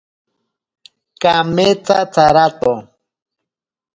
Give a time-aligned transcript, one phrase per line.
[1.21, 2.73] Kametsa tsarato.